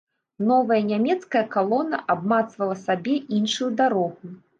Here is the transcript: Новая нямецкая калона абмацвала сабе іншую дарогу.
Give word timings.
Новая 0.51 0.77
нямецкая 0.91 1.43
калона 1.55 1.99
абмацвала 2.13 2.77
сабе 2.87 3.15
іншую 3.41 3.69
дарогу. 3.83 4.33